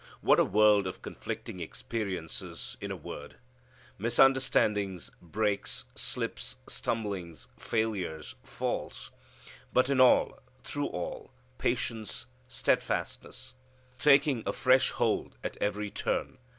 [0.21, 3.35] What a world of conflicting experiences in a word!
[3.99, 9.11] Misunderstandings, breaks, slips, stumblings, failures, falls;
[9.71, 11.29] but in all, through all,
[11.59, 13.53] patience, steadfastness.
[13.99, 16.39] Taking a fresh hold at every turn.